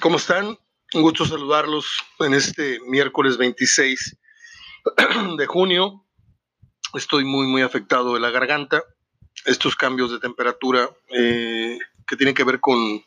¿Cómo 0.00 0.16
están? 0.16 0.58
Un 0.94 1.02
gusto 1.02 1.26
saludarlos 1.26 1.86
en 2.20 2.32
este 2.32 2.80
miércoles 2.86 3.36
26 3.36 4.16
de 5.36 5.46
junio. 5.46 6.06
Estoy 6.94 7.24
muy, 7.24 7.46
muy 7.46 7.60
afectado 7.60 8.14
de 8.14 8.20
la 8.20 8.30
garganta. 8.30 8.82
Estos 9.44 9.76
cambios 9.76 10.10
de 10.10 10.18
temperatura 10.18 10.88
eh, 11.10 11.78
que 12.06 12.16
tienen 12.16 12.34
que 12.34 12.44
ver 12.44 12.60
con, 12.60 13.04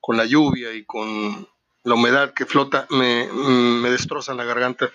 con, 0.00 0.16
la 0.16 0.24
lluvia 0.24 0.72
y 0.72 0.84
con 0.84 1.48
la 1.84 1.94
humedad 1.94 2.34
que 2.34 2.44
flota 2.44 2.88
me, 2.90 3.28
me 3.32 3.90
destrozan 3.90 4.36
la 4.36 4.44
garganta. 4.44 4.90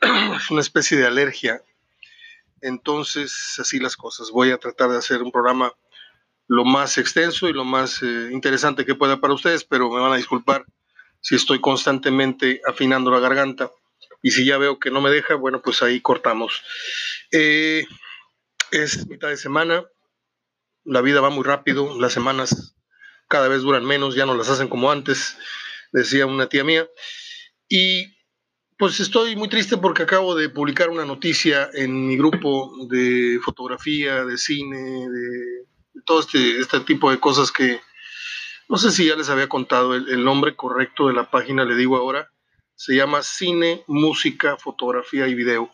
Es 0.36 0.50
una 0.50 0.62
especie 0.62 0.96
de 0.96 1.06
alergia. 1.06 1.60
Entonces, 2.62 3.56
así 3.58 3.78
las 3.78 3.96
cosas. 3.96 4.30
Voy 4.30 4.52
a 4.52 4.58
tratar 4.58 4.88
de 4.88 4.96
hacer 4.96 5.22
un 5.22 5.30
programa 5.30 5.74
lo 6.48 6.64
más 6.64 6.98
extenso 6.98 7.48
y 7.48 7.52
lo 7.52 7.64
más 7.64 8.02
eh, 8.02 8.30
interesante 8.32 8.84
que 8.84 8.94
pueda 8.94 9.20
para 9.20 9.34
ustedes, 9.34 9.64
pero 9.64 9.90
me 9.90 10.00
van 10.00 10.12
a 10.12 10.16
disculpar 10.16 10.64
si 11.20 11.34
estoy 11.34 11.60
constantemente 11.60 12.60
afinando 12.66 13.10
la 13.10 13.20
garganta. 13.20 13.70
Y 14.22 14.30
si 14.30 14.44
ya 14.44 14.58
veo 14.58 14.78
que 14.78 14.90
no 14.90 15.00
me 15.00 15.10
deja, 15.10 15.34
bueno, 15.34 15.60
pues 15.62 15.82
ahí 15.82 16.00
cortamos. 16.00 16.62
Eh, 17.32 17.84
es 18.70 19.06
mitad 19.08 19.28
de 19.28 19.36
semana, 19.36 19.84
la 20.84 21.00
vida 21.00 21.20
va 21.20 21.30
muy 21.30 21.44
rápido, 21.44 22.00
las 22.00 22.12
semanas 22.12 22.76
cada 23.28 23.48
vez 23.48 23.62
duran 23.62 23.84
menos, 23.84 24.14
ya 24.14 24.26
no 24.26 24.34
las 24.34 24.48
hacen 24.48 24.68
como 24.68 24.90
antes, 24.90 25.36
decía 25.92 26.26
una 26.26 26.48
tía 26.48 26.64
mía. 26.64 26.88
Y 27.68 28.06
pues 28.78 29.00
estoy 29.00 29.34
muy 29.36 29.48
triste 29.48 29.76
porque 29.76 30.02
acabo 30.02 30.34
de 30.34 30.48
publicar 30.48 30.90
una 30.90 31.04
noticia 31.04 31.68
en 31.72 32.06
mi 32.06 32.16
grupo 32.16 32.72
de 32.88 33.40
fotografía, 33.42 34.24
de 34.24 34.38
cine, 34.38 35.08
de 35.08 35.66
todo 36.04 36.20
este, 36.20 36.60
este 36.60 36.80
tipo 36.80 37.10
de 37.10 37.18
cosas 37.18 37.50
que 37.50 37.80
no 38.68 38.78
sé 38.78 38.90
si 38.90 39.06
ya 39.06 39.14
les 39.14 39.28
había 39.28 39.48
contado 39.48 39.94
el, 39.94 40.24
nombre 40.24 40.56
correcto 40.56 41.06
de 41.06 41.14
la 41.14 41.30
página, 41.30 41.64
le 41.64 41.76
digo 41.76 41.96
ahora, 41.96 42.32
se 42.74 42.96
llama 42.96 43.22
Cine, 43.22 43.84
Música, 43.86 44.56
Fotografía 44.56 45.28
y 45.28 45.34
Video. 45.34 45.70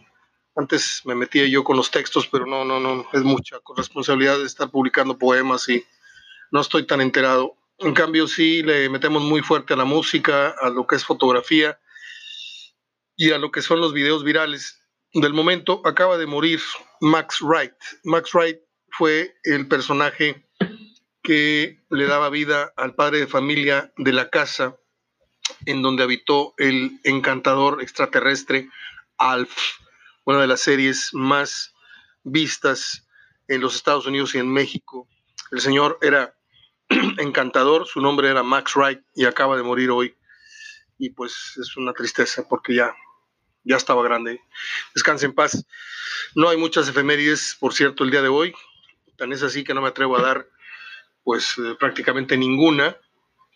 Antes 0.55 1.01
me 1.07 1.15
metía 1.15 1.47
yo 1.47 1.65
con 1.65 1.79
los 1.79 1.91
textos, 1.91 2.29
pero 2.29 2.45
no, 2.45 2.65
no, 2.67 2.79
no, 2.79 3.07
es 3.15 3.23
mucha 3.23 3.57
responsabilidad 3.75 4.39
de 4.39 4.45
estar 4.45 4.71
publicando 4.71 5.17
poemas 5.17 5.67
y 5.71 5.83
no 6.51 6.61
estoy 6.61 6.87
tan 6.87 7.01
enterado. 7.01 7.57
En 7.79 7.95
cambio, 7.95 8.29
sí 8.29 8.63
le 8.63 8.91
metemos 8.91 9.23
muy 9.23 9.41
fuerte 9.41 9.73
a 9.73 9.77
la 9.77 9.87
música, 9.87 10.55
a 10.61 10.69
lo 10.69 10.87
que 10.87 10.97
es 10.97 11.05
fotografía 11.05 11.81
y 13.17 13.31
a 13.31 13.39
lo 13.39 13.51
que 13.51 13.63
son 13.63 13.81
los 13.81 13.95
videos 13.95 14.23
virales. 14.23 14.83
Del 15.15 15.33
momento 15.33 15.81
acaba 15.87 16.19
de 16.19 16.27
morir 16.27 16.61
Max 17.01 17.41
Wright. 17.41 17.75
Max 18.05 18.35
Wright 18.35 18.59
fue 18.93 19.35
el 19.45 19.67
personaje 19.69 20.47
que 21.23 21.81
le 21.91 22.07
daba 22.07 22.31
vida 22.31 22.73
al 22.77 22.95
padre 22.95 23.21
de 23.21 23.27
familia 23.27 23.93
de 23.97 24.13
la 24.13 24.29
casa 24.29 24.77
en 25.67 25.83
donde 25.83 26.03
habitó 26.03 26.55
el 26.59 27.01
encantador 27.05 27.83
extraterrestre 27.83 28.69
Alf, 29.19 29.57
una 30.25 30.41
de 30.41 30.47
las 30.47 30.61
series 30.61 31.11
más 31.13 31.75
vistas 32.23 33.07
en 33.49 33.61
los 33.61 33.75
Estados 33.77 34.07
Unidos 34.07 34.35
y 34.35 34.39
en 34.39 34.53
México. 34.53 35.09
El 35.51 35.61
señor 35.61 35.99
era 36.03 36.35
encantador, 37.19 37.87
su 37.87 38.01
nombre 38.01 38.29
era 38.29 38.43
Max 38.43 38.75
Wright 38.77 39.01
y 39.15 39.25
acaba 39.25 39.57
de 39.57 39.63
morir 39.63 39.91
hoy. 39.91 40.17
Y 40.99 41.11
pues 41.11 41.57
es 41.61 41.77
una 41.77 41.93
tristeza 41.93 42.47
porque 42.49 42.75
ya, 42.75 42.95
ya 43.65 43.77
estaba 43.77 44.03
grande. 44.03 44.41
Descanse 44.95 45.27
en 45.27 45.35
paz. 45.35 45.65
No 46.35 46.49
hay 46.49 46.57
muchas 46.57 46.89
efemérides, 46.89 47.57
por 47.59 47.75
cierto, 47.75 48.05
el 48.05 48.11
día 48.11 48.23
de 48.23 48.29
hoy. 48.29 48.55
Tan 49.23 49.33
es 49.33 49.45
así 49.45 49.63
que 49.63 49.73
no 49.73 49.81
me 49.81 49.87
atrevo 49.87 50.19
a 50.19 50.21
dar 50.21 50.49
pues 51.23 51.57
eh, 51.57 51.77
prácticamente 51.79 52.37
ninguna. 52.37 52.97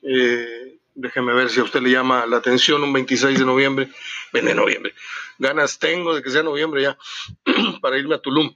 Eh, 0.00 0.78
déjeme 0.94 1.34
ver 1.34 1.50
si 1.50 1.58
a 1.58 1.64
usted 1.64 1.80
le 1.80 1.90
llama 1.90 2.24
la 2.24 2.36
atención 2.36 2.84
un 2.84 2.92
26 2.92 3.36
de 3.36 3.44
noviembre, 3.44 3.88
de 4.32 4.54
noviembre. 4.54 4.94
Ganas 5.40 5.80
tengo 5.80 6.14
de 6.14 6.22
que 6.22 6.30
sea 6.30 6.44
noviembre 6.44 6.82
ya 6.82 6.96
para 7.82 7.98
irme 7.98 8.14
a 8.14 8.20
Tulum. 8.20 8.54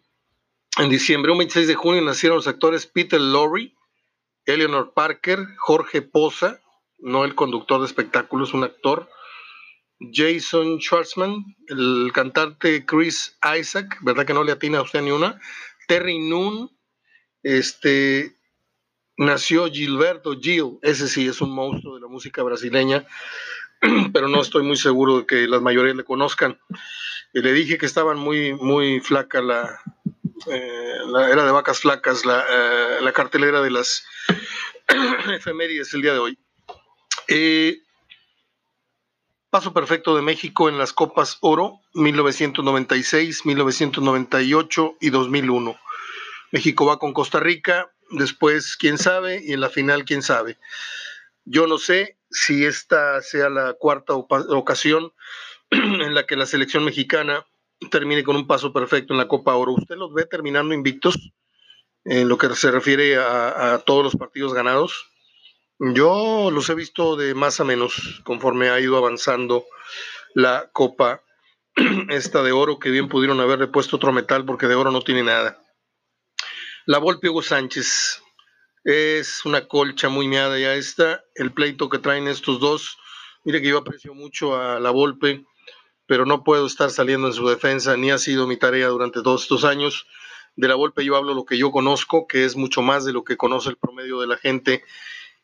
En 0.78 0.88
diciembre, 0.88 1.32
un 1.32 1.38
26 1.38 1.66
de 1.66 1.74
junio, 1.74 2.00
nacieron 2.00 2.36
los 2.36 2.46
actores 2.46 2.86
Peter 2.86 3.20
Lorre, 3.20 3.74
Eleanor 4.44 4.92
Parker, 4.94 5.40
Jorge 5.58 6.02
Poza, 6.02 6.60
no 7.00 7.24
el 7.24 7.34
conductor 7.34 7.80
de 7.80 7.86
espectáculos, 7.86 8.54
un 8.54 8.62
actor, 8.62 9.10
Jason 10.12 10.78
Schwartzman, 10.78 11.56
el 11.66 12.12
cantante 12.14 12.86
Chris 12.86 13.36
Isaac, 13.58 13.98
¿verdad 14.02 14.24
que 14.24 14.34
no 14.34 14.44
le 14.44 14.52
atina 14.52 14.78
a 14.78 14.82
usted 14.82 15.02
ni 15.02 15.10
una? 15.10 15.40
Terry 15.88 16.20
Noon, 16.20 16.70
este, 17.42 18.36
nació 19.16 19.70
Gilberto 19.70 20.38
Gil, 20.38 20.78
ese 20.82 21.08
sí 21.08 21.26
es 21.26 21.40
un 21.40 21.52
monstruo 21.52 21.94
de 21.94 22.00
la 22.00 22.08
música 22.08 22.42
brasileña, 22.42 23.06
pero 24.12 24.28
no 24.28 24.40
estoy 24.40 24.62
muy 24.62 24.76
seguro 24.76 25.20
de 25.20 25.26
que 25.26 25.46
las 25.46 25.62
mayorías 25.62 25.96
le 25.96 26.04
conozcan. 26.04 26.58
Y 27.32 27.40
le 27.42 27.52
dije 27.52 27.78
que 27.78 27.86
estaban 27.86 28.18
muy, 28.18 28.54
muy 28.54 29.00
flaca 29.00 29.40
la, 29.40 29.80
eh, 30.46 30.96
era 31.30 31.44
de 31.44 31.52
vacas 31.52 31.80
flacas, 31.80 32.24
la, 32.24 32.44
eh, 32.48 32.98
la 33.02 33.12
cartelera 33.12 33.60
de 33.60 33.70
las 33.70 34.04
efemérides 35.32 35.92
el 35.94 36.02
día 36.02 36.12
de 36.12 36.18
hoy. 36.18 36.38
Eh, 37.28 37.82
paso 39.50 39.72
perfecto 39.72 40.16
de 40.16 40.22
México 40.22 40.68
en 40.68 40.78
las 40.78 40.92
Copas 40.92 41.38
Oro, 41.40 41.80
1996, 41.94 43.46
1998 43.46 44.96
y 45.00 45.10
2001. 45.10 45.78
México 46.52 46.86
va 46.86 46.98
con 46.98 47.12
Costa 47.12 47.40
Rica, 47.40 47.92
después 48.10 48.76
quién 48.76 48.98
sabe 48.98 49.40
y 49.44 49.52
en 49.52 49.60
la 49.60 49.70
final 49.70 50.04
quién 50.04 50.22
sabe. 50.22 50.58
Yo 51.44 51.66
no 51.66 51.78
sé 51.78 52.18
si 52.30 52.64
esta 52.64 53.20
sea 53.22 53.48
la 53.48 53.74
cuarta 53.74 54.14
ocasión 54.14 55.12
en 55.70 56.14
la 56.14 56.26
que 56.26 56.36
la 56.36 56.46
selección 56.46 56.84
mexicana 56.84 57.46
termine 57.90 58.24
con 58.24 58.36
un 58.36 58.46
paso 58.46 58.72
perfecto 58.72 59.14
en 59.14 59.18
la 59.18 59.28
Copa 59.28 59.54
Oro. 59.54 59.72
¿Usted 59.72 59.96
los 59.96 60.12
ve 60.12 60.26
terminando 60.26 60.74
invictos 60.74 61.32
en 62.04 62.28
lo 62.28 62.38
que 62.38 62.48
se 62.54 62.70
refiere 62.70 63.16
a, 63.16 63.82
todos 63.86 64.04
los 64.04 64.16
partidos 64.16 64.52
ganados? 64.52 65.06
Yo 65.78 66.50
los 66.50 66.68
he 66.68 66.74
visto 66.74 67.16
de 67.16 67.34
más 67.34 67.58
a 67.60 67.64
menos 67.64 68.20
conforme 68.24 68.68
ha 68.68 68.80
ido 68.80 68.98
avanzando 68.98 69.64
la 70.34 70.68
Copa 70.72 71.22
esta 72.10 72.42
de 72.42 72.52
oro, 72.52 72.78
que 72.78 72.90
bien 72.90 73.08
pudieron 73.08 73.40
haberle 73.40 73.68
puesto 73.68 73.96
otro 73.96 74.12
metal 74.12 74.44
porque 74.44 74.66
de 74.66 74.74
oro 74.74 74.90
no 74.90 75.00
tiene 75.00 75.22
nada. 75.22 75.58
La 76.90 76.98
Volpe 76.98 77.28
Hugo 77.28 77.40
Sánchez 77.40 78.20
es 78.82 79.44
una 79.44 79.68
colcha 79.68 80.08
muy 80.08 80.26
meada 80.26 80.58
ya 80.58 80.74
esta. 80.74 81.22
El 81.36 81.52
pleito 81.52 81.88
que 81.88 82.00
traen 82.00 82.26
estos 82.26 82.58
dos. 82.58 82.98
Mire 83.44 83.62
que 83.62 83.68
yo 83.68 83.78
aprecio 83.78 84.12
mucho 84.12 84.56
a 84.56 84.80
la 84.80 84.90
Volpe, 84.90 85.44
pero 86.06 86.26
no 86.26 86.42
puedo 86.42 86.66
estar 86.66 86.90
saliendo 86.90 87.28
en 87.28 87.32
su 87.32 87.46
defensa, 87.46 87.96
ni 87.96 88.10
ha 88.10 88.18
sido 88.18 88.48
mi 88.48 88.56
tarea 88.56 88.88
durante 88.88 89.22
todos 89.22 89.42
estos 89.42 89.62
años. 89.62 90.08
De 90.56 90.66
la 90.66 90.74
Volpe 90.74 91.04
yo 91.04 91.14
hablo 91.14 91.32
lo 91.32 91.44
que 91.44 91.56
yo 91.56 91.70
conozco, 91.70 92.26
que 92.26 92.44
es 92.44 92.56
mucho 92.56 92.82
más 92.82 93.04
de 93.04 93.12
lo 93.12 93.22
que 93.22 93.36
conoce 93.36 93.68
el 93.68 93.76
promedio 93.76 94.20
de 94.20 94.26
la 94.26 94.36
gente 94.36 94.82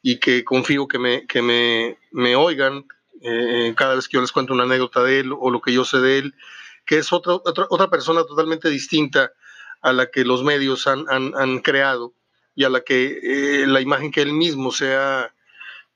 y 0.03 0.19
que 0.19 0.43
confío 0.43 0.89
que 0.89 0.99
me, 0.99 1.29
que 1.29 1.43
me, 1.43 1.97
me 2.11 2.35
oigan 2.35 2.87
eh, 3.23 3.73
cada 3.77 3.95
vez 3.95 4.09
que 4.09 4.17
yo 4.17 4.21
les 4.21 4.33
cuento 4.33 4.53
una 4.53 4.65
anécdota 4.65 5.05
de 5.05 5.21
él 5.21 5.33
o 5.33 5.49
lo 5.53 5.61
que 5.61 5.73
yo 5.73 5.85
sé 5.85 5.99
de 5.99 6.19
él, 6.19 6.35
que 6.85 6.99
es 6.99 7.13
otra, 7.13 7.35
otra, 7.35 7.67
otra 7.71 7.89
persona 7.89 8.25
totalmente 8.25 8.69
distinta 8.69 9.31
a 9.83 9.93
la 9.93 10.11
que 10.11 10.25
los 10.25 10.43
medios 10.43 10.87
han, 10.87 11.59
creado 11.61 12.15
y 12.55 12.65
a 12.65 12.71
la 12.71 12.81
que 12.81 13.19
eh, 13.23 13.67
la 13.67 13.81
imagen 13.81 14.11
que 14.11 14.23
él 14.23 14.33
mismo 14.33 14.73
sea, 14.73 15.35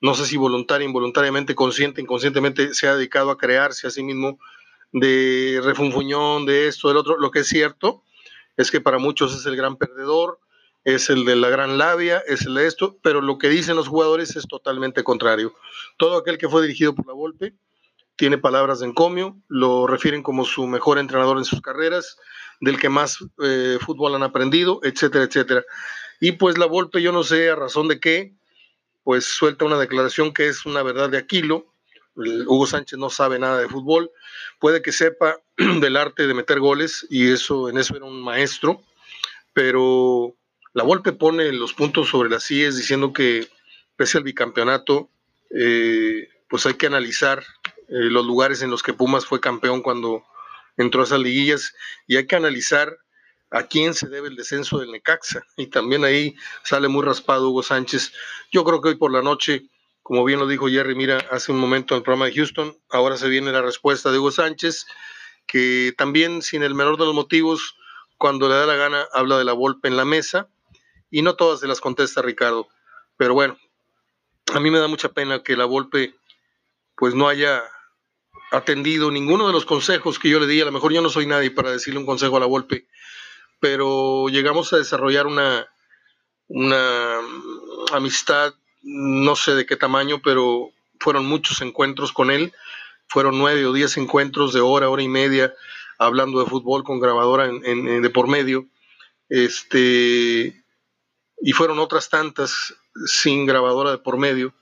no 0.00 0.14
sé 0.14 0.26
si 0.26 0.36
voluntaria, 0.36 0.86
involuntariamente, 0.86 1.54
consciente, 1.54 2.00
inconscientemente, 2.00 2.74
se 2.74 2.86
ha 2.88 2.94
dedicado 2.94 3.30
a 3.30 3.38
crearse 3.38 3.86
a 3.86 3.90
sí 3.90 4.02
mismo 4.02 4.38
de 4.92 5.60
refunfuñón, 5.62 6.46
de 6.46 6.68
esto, 6.68 6.88
del 6.88 6.96
otro. 6.96 7.18
Lo 7.18 7.30
que 7.30 7.40
es 7.40 7.48
cierto 7.48 8.02
es 8.56 8.70
que 8.70 8.80
para 8.80 8.98
muchos 8.98 9.34
es 9.34 9.46
el 9.46 9.56
gran 9.56 9.76
perdedor, 9.76 10.40
es 10.84 11.10
el 11.10 11.24
de 11.24 11.36
la 11.36 11.48
gran 11.50 11.78
labia, 11.78 12.22
es 12.26 12.46
el 12.46 12.54
de 12.54 12.66
esto, 12.66 12.98
pero 13.02 13.20
lo 13.20 13.38
que 13.38 13.48
dicen 13.48 13.76
los 13.76 13.88
jugadores 13.88 14.36
es 14.36 14.46
totalmente 14.48 15.04
contrario. 15.04 15.54
Todo 15.96 16.16
aquel 16.16 16.38
que 16.38 16.48
fue 16.48 16.62
dirigido 16.62 16.94
por 16.94 17.06
la 17.06 17.12
Volpe 17.12 17.54
tiene 18.16 18.38
palabras 18.38 18.80
de 18.80 18.86
encomio, 18.86 19.38
lo 19.48 19.86
refieren 19.86 20.22
como 20.22 20.44
su 20.44 20.66
mejor 20.66 20.98
entrenador 20.98 21.38
en 21.38 21.44
sus 21.44 21.60
carreras, 21.60 22.18
del 22.60 22.78
que 22.78 22.88
más 22.88 23.18
eh, 23.42 23.78
fútbol 23.80 24.14
han 24.14 24.22
aprendido, 24.22 24.80
etcétera, 24.82 25.24
etcétera. 25.24 25.64
Y 26.20 26.32
pues 26.32 26.58
la 26.58 26.66
Volpe, 26.66 27.02
yo 27.02 27.12
no 27.12 27.24
sé 27.24 27.50
a 27.50 27.56
razón 27.56 27.88
de 27.88 27.98
qué, 27.98 28.34
pues 29.02 29.24
suelta 29.24 29.64
una 29.64 29.78
declaración 29.78 30.32
que 30.32 30.48
es 30.48 30.66
una 30.66 30.82
verdad 30.82 31.08
de 31.08 31.18
Aquilo. 31.18 31.66
Hugo 32.14 32.66
Sánchez 32.66 32.98
no 32.98 33.08
sabe 33.08 33.38
nada 33.38 33.58
de 33.58 33.68
fútbol, 33.68 34.10
puede 34.58 34.82
que 34.82 34.92
sepa 34.92 35.38
del 35.56 35.96
arte 35.96 36.26
de 36.26 36.34
meter 36.34 36.60
goles 36.60 37.06
y 37.08 37.30
eso 37.30 37.70
en 37.70 37.78
eso 37.78 37.96
era 37.96 38.04
un 38.04 38.22
maestro, 38.22 38.82
pero 39.54 40.34
la 40.74 40.82
Volpe 40.82 41.12
pone 41.12 41.50
los 41.52 41.72
puntos 41.72 42.08
sobre 42.08 42.28
las 42.28 42.50
IES 42.50 42.76
diciendo 42.76 43.12
que 43.12 43.48
pese 43.96 44.18
al 44.18 44.24
bicampeonato, 44.24 45.08
eh, 45.50 46.28
pues 46.48 46.66
hay 46.66 46.74
que 46.74 46.86
analizar 46.86 47.42
eh, 47.88 48.08
los 48.10 48.26
lugares 48.26 48.62
en 48.62 48.70
los 48.70 48.82
que 48.82 48.92
Pumas 48.92 49.24
fue 49.24 49.40
campeón 49.40 49.82
cuando 49.82 50.24
entró 50.76 51.02
a 51.02 51.04
esas 51.04 51.20
liguillas 51.20 51.74
y 52.06 52.16
hay 52.16 52.26
que 52.26 52.36
analizar 52.36 52.96
a 53.50 53.64
quién 53.64 53.94
se 53.94 54.08
debe 54.08 54.28
el 54.28 54.36
descenso 54.36 54.78
del 54.78 54.92
Necaxa. 54.92 55.42
Y 55.56 55.66
también 55.66 56.04
ahí 56.04 56.36
sale 56.62 56.88
muy 56.88 57.04
raspado 57.04 57.50
Hugo 57.50 57.62
Sánchez. 57.62 58.12
Yo 58.52 58.62
creo 58.64 58.80
que 58.80 58.90
hoy 58.90 58.94
por 58.96 59.12
la 59.12 59.22
noche 59.22 59.68
Como 60.02 60.24
bien 60.24 60.40
lo 60.40 60.46
dijo 60.48 60.68
Jerry, 60.68 60.94
mira, 60.94 61.18
hace 61.30 61.52
un 61.52 61.58
momento 61.58 61.94
en 61.94 61.98
el 61.98 62.02
programa 62.02 62.26
de 62.26 62.34
Houston, 62.34 62.76
ahora 62.90 63.16
se 63.16 63.28
viene 63.28 63.52
la 63.52 63.62
respuesta 63.62 64.10
de 64.10 64.18
Hugo 64.18 64.32
Sánchez, 64.32 64.86
que 65.46 65.94
también 65.96 66.42
sin 66.42 66.62
el 66.62 66.74
menor 66.74 66.96
de 66.96 67.04
los 67.04 67.14
motivos, 67.14 67.76
cuando 68.18 68.48
le 68.48 68.54
da 68.54 68.66
la 68.66 68.74
gana, 68.74 69.06
habla 69.12 69.38
de 69.38 69.44
la 69.44 69.52
Volpe 69.52 69.88
en 69.88 69.96
la 69.96 70.04
mesa, 70.04 70.48
y 71.10 71.22
no 71.22 71.36
todas 71.36 71.60
se 71.60 71.68
las 71.68 71.80
contesta 71.80 72.22
Ricardo. 72.22 72.68
Pero 73.16 73.34
bueno, 73.34 73.56
a 74.52 74.58
mí 74.58 74.70
me 74.70 74.78
da 74.78 74.88
mucha 74.88 75.10
pena 75.10 75.42
que 75.42 75.56
la 75.56 75.64
Volpe 75.64 76.14
pues 76.96 77.14
no 77.14 77.28
haya 77.28 77.62
atendido 78.50 79.10
ninguno 79.10 79.46
de 79.46 79.52
los 79.52 79.64
consejos 79.64 80.18
que 80.18 80.28
yo 80.28 80.40
le 80.40 80.46
di. 80.46 80.60
A 80.60 80.64
lo 80.64 80.72
mejor 80.72 80.92
yo 80.92 81.02
no 81.02 81.10
soy 81.10 81.26
nadie 81.26 81.50
para 81.50 81.70
decirle 81.70 82.00
un 82.00 82.06
consejo 82.06 82.36
a 82.36 82.40
la 82.40 82.46
Volpe, 82.46 82.86
pero 83.60 84.28
llegamos 84.28 84.72
a 84.72 84.78
desarrollar 84.78 85.26
una, 85.26 85.66
una 86.48 87.18
amistad, 87.92 88.54
no 88.82 89.36
sé 89.36 89.54
de 89.54 89.66
qué 89.66 89.76
tamaño, 89.76 90.20
pero 90.22 90.70
fueron 90.98 91.26
muchos 91.26 91.60
encuentros 91.60 92.12
con 92.12 92.30
él. 92.30 92.52
Fueron 93.08 93.38
nueve 93.38 93.66
o 93.66 93.72
diez 93.72 93.96
encuentros 93.96 94.52
de 94.52 94.60
hora, 94.60 94.88
hora 94.88 95.02
y 95.02 95.08
media, 95.08 95.52
hablando 95.98 96.38
de 96.38 96.48
fútbol 96.48 96.84
con 96.84 97.00
grabadora 97.00 97.46
en, 97.46 98.02
de 98.02 98.10
por 98.10 98.28
medio. 98.28 98.66
Este, 99.28 100.62
y 101.40 101.52
fueron 101.52 101.80
otras 101.80 102.08
tantas 102.08 102.74
sin 103.06 103.46
grabadora 103.46 103.90
de 103.90 103.98
por 103.98 104.16
medio. 104.16 104.54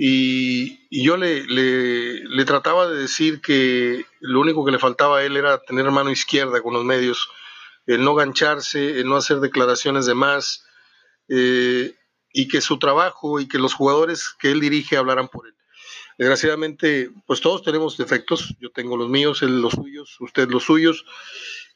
Y, 0.00 0.78
yo 1.04 1.16
le, 1.16 1.44
le, 1.44 2.44
trataba 2.44 2.88
de 2.88 3.00
decir 3.00 3.40
que 3.40 4.06
lo 4.20 4.40
único 4.40 4.64
que 4.64 4.70
le 4.70 4.78
faltaba 4.78 5.18
a 5.18 5.24
él 5.24 5.36
era 5.36 5.58
tener 5.58 5.90
mano 5.90 6.12
izquierda 6.12 6.62
con 6.62 6.72
los 6.72 6.84
medios, 6.84 7.28
el 7.84 8.04
no 8.04 8.14
gancharse, 8.14 9.00
el 9.00 9.08
no 9.08 9.16
hacer 9.16 9.40
declaraciones 9.40 10.06
de 10.06 10.14
más, 10.14 10.64
eh, 11.28 11.96
y 12.32 12.46
que 12.46 12.60
su 12.60 12.78
trabajo 12.78 13.40
y 13.40 13.48
que 13.48 13.58
los 13.58 13.74
jugadores 13.74 14.36
que 14.38 14.52
él 14.52 14.60
dirige 14.60 14.96
hablaran 14.96 15.26
por 15.26 15.48
él. 15.48 15.54
Desgraciadamente, 16.16 17.10
pues 17.26 17.40
todos 17.40 17.64
tenemos 17.64 17.96
defectos, 17.96 18.54
yo 18.60 18.70
tengo 18.70 18.96
los 18.96 19.08
míos, 19.08 19.42
él 19.42 19.60
los 19.60 19.72
suyos, 19.72 20.16
usted 20.20 20.48
los 20.48 20.62
suyos, 20.62 21.06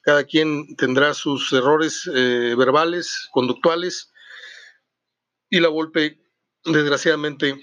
cada 0.01 0.23
quien 0.23 0.77
tendrá 0.77 1.15
sus 1.15 1.53
errores 1.53 2.09
eh, 2.15 2.55
verbales, 2.57 3.29
conductuales, 3.33 4.13
y 5.51 5.59
la 5.59 5.69
golpe, 5.69 6.21
desgraciadamente, 6.65 7.61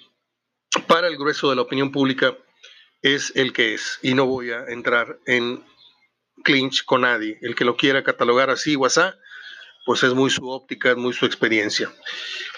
para 0.88 1.08
el 1.08 1.18
grueso 1.18 1.50
de 1.50 1.56
la 1.56 1.64
opinión 1.64 1.92
pública 1.92 2.38
es 3.02 3.32
el 3.36 3.54
que 3.54 3.74
es 3.74 4.00
y 4.02 4.14
no 4.14 4.26
voy 4.26 4.52
a 4.52 4.66
entrar 4.68 5.20
en 5.26 5.64
clinch 6.44 6.86
con 6.86 7.02
nadie. 7.02 7.38
El 7.42 7.56
que 7.56 7.66
lo 7.66 7.76
quiera 7.76 8.04
catalogar 8.04 8.50
así 8.50 8.76
o 8.76 8.88
pues 9.86 10.04
es 10.04 10.14
muy 10.14 10.30
su 10.30 10.48
óptica, 10.48 10.92
es 10.92 10.98
muy 10.98 11.14
su 11.14 11.26
experiencia. 11.26 11.92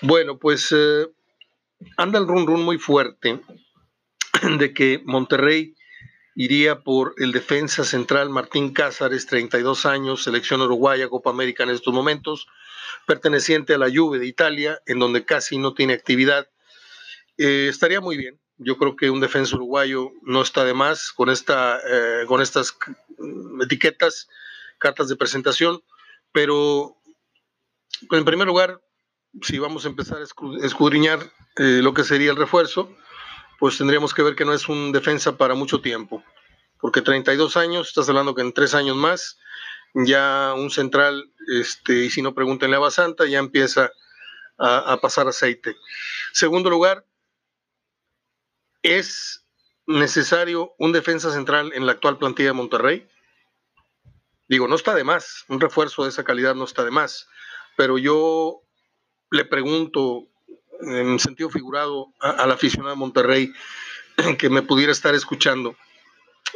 Bueno, 0.01 0.37
pues 0.37 0.67
eh, 0.71 1.07
anda 1.97 2.19
el 2.19 2.27
run 2.27 2.47
run 2.47 2.63
muy 2.63 2.77
fuerte 2.77 3.39
de 4.57 4.73
que 4.73 5.01
Monterrey 5.05 5.75
iría 6.35 6.81
por 6.81 7.13
el 7.17 7.31
defensa 7.31 7.83
central 7.83 8.29
Martín 8.29 8.73
Cázares, 8.73 9.27
32 9.27 9.85
años, 9.85 10.23
selección 10.23 10.61
uruguaya, 10.61 11.09
Copa 11.09 11.29
América 11.29 11.63
en 11.63 11.69
estos 11.69 11.93
momentos, 11.93 12.47
perteneciente 13.05 13.73
a 13.73 13.77
la 13.77 13.89
Juve 13.93 14.19
de 14.19 14.27
Italia, 14.27 14.81
en 14.85 14.99
donde 14.99 15.25
casi 15.25 15.57
no 15.57 15.73
tiene 15.73 15.93
actividad 15.93 16.47
eh, 17.41 17.67
estaría 17.69 18.01
muy 18.01 18.17
bien. 18.17 18.39
Yo 18.57 18.77
creo 18.77 18.95
que 18.95 19.09
un 19.09 19.19
defensa 19.19 19.55
uruguayo 19.55 20.11
no 20.21 20.43
está 20.43 20.63
de 20.63 20.75
más 20.75 21.11
con, 21.11 21.29
esta, 21.29 21.79
eh, 21.79 22.25
con 22.27 22.41
estas 22.41 22.77
etiquetas, 23.63 24.29
cartas 24.77 25.09
de 25.09 25.15
presentación, 25.15 25.81
pero 26.31 26.95
en 28.11 28.25
primer 28.25 28.45
lugar, 28.45 28.79
si 29.41 29.57
vamos 29.57 29.85
a 29.85 29.89
empezar 29.89 30.19
a 30.19 30.65
escudriñar 30.65 31.19
eh, 31.57 31.81
lo 31.81 31.95
que 31.95 32.03
sería 32.03 32.29
el 32.29 32.37
refuerzo, 32.37 32.95
pues 33.59 33.77
tendríamos 33.77 34.13
que 34.13 34.23
ver 34.23 34.35
que 34.35 34.45
no 34.45 34.53
es 34.53 34.69
un 34.69 34.91
defensa 34.91 35.37
para 35.37 35.55
mucho 35.55 35.81
tiempo, 35.81 36.23
porque 36.79 37.01
32 37.01 37.57
años, 37.57 37.87
estás 37.87 38.09
hablando 38.09 38.35
que 38.35 38.41
en 38.41 38.53
tres 38.53 38.75
años 38.75 38.95
más, 38.95 39.39
ya 39.93 40.53
un 40.55 40.69
central, 40.69 41.31
este, 41.59 42.05
y 42.05 42.09
si 42.11 42.21
no 42.21 42.35
pregúntenle 42.35 42.75
a 42.75 42.79
Basanta, 42.79 43.25
ya 43.25 43.39
empieza 43.39 43.91
a, 44.59 44.93
a 44.93 45.01
pasar 45.01 45.27
aceite. 45.27 45.75
Segundo 46.33 46.69
lugar, 46.69 47.05
¿Es 48.83 49.45
necesario 49.85 50.73
un 50.77 50.91
defensa 50.91 51.31
central 51.31 51.71
en 51.75 51.85
la 51.85 51.93
actual 51.93 52.17
plantilla 52.17 52.49
de 52.49 52.53
Monterrey? 52.53 53.07
Digo, 54.47 54.67
no 54.67 54.75
está 54.75 54.95
de 54.95 55.03
más, 55.03 55.45
un 55.47 55.61
refuerzo 55.61 56.03
de 56.03 56.09
esa 56.09 56.23
calidad 56.23 56.55
no 56.55 56.65
está 56.65 56.83
de 56.83 56.91
más, 56.91 57.27
pero 57.77 57.97
yo 57.97 58.63
le 59.29 59.45
pregunto 59.45 60.27
en 60.81 61.19
sentido 61.19 61.49
figurado 61.49 62.07
al 62.19 62.51
aficionado 62.51 62.91
de 62.91 62.99
Monterrey 62.99 63.53
que 64.37 64.49
me 64.49 64.61
pudiera 64.61 64.91
estar 64.91 65.15
escuchando, 65.15 65.75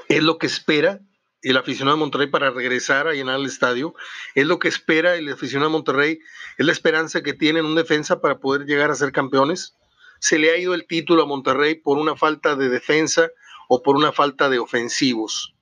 ¿es 0.10 0.24
lo 0.24 0.38
que 0.38 0.48
espera 0.48 1.00
el 1.42 1.58
aficionado 1.58 1.96
de 1.96 2.02
Monterrey 2.02 2.28
para 2.28 2.50
regresar 2.50 3.08
a 3.08 3.14
llenar 3.14 3.40
el 3.40 3.46
estadio? 3.46 3.94
¿Es 4.34 4.48
lo 4.48 4.58
que 4.58 4.68
espera 4.68 5.16
el 5.16 5.32
aficionado 5.32 5.70
de 5.70 5.74
Monterrey? 5.74 6.20
¿Es 6.58 6.66
la 6.66 6.72
esperanza 6.72 7.22
que 7.22 7.34
tiene 7.34 7.60
en 7.60 7.66
un 7.66 7.76
defensa 7.76 8.20
para 8.20 8.40
poder 8.40 8.66
llegar 8.66 8.90
a 8.90 8.96
ser 8.96 9.12
campeones? 9.12 9.76
Se 10.20 10.40
le 10.40 10.52
ha 10.52 10.58
ido 10.58 10.74
el 10.74 10.88
título 10.88 11.24
a 11.24 11.28
Monterrey 11.28 11.76
por 11.76 11.98
una 11.98 12.16
falta 12.16 12.56
de 12.56 12.70
defensa 12.70 13.30
o 13.68 13.82
por 13.82 13.96
una 13.96 14.12
falta 14.12 14.50
de 14.50 14.60
ofensivos 14.60 15.56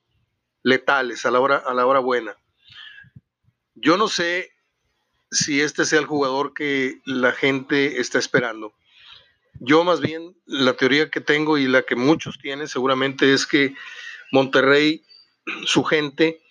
letales 0.63 1.25
a 1.25 1.31
la 1.31 1.39
hora, 1.39 1.57
a 1.57 1.73
la 1.73 1.85
hora 1.85 2.00
buena. 2.00 2.35
Yo 3.75 3.97
no 3.97 4.07
sé 4.07 4.51
si 5.31 5.61
este 5.61 5.85
sea 5.85 6.00
el 6.00 6.05
jugador 6.05 6.53
que 6.53 7.01
la 7.05 7.31
gente 7.31 8.00
está 8.00 8.19
esperando. 8.19 8.73
Yo 9.59 9.83
más 9.83 10.00
bien 10.00 10.35
la 10.45 10.73
teoría 10.73 11.09
que 11.09 11.21
tengo 11.21 11.57
y 11.57 11.67
la 11.67 11.83
que 11.83 11.95
muchos 11.95 12.38
tienen 12.38 12.67
seguramente 12.67 13.33
es 13.33 13.45
que 13.45 13.73
Monterrey, 14.31 15.03
su 15.65 15.83
gente, 15.83 16.41